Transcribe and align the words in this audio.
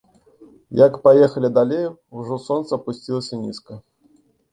Як 0.85 0.93
паехалі 1.03 1.51
далей, 1.57 1.85
ужо 2.21 2.39
сонца 2.45 2.71
апусцілася 2.79 3.39
нізка. 3.43 3.79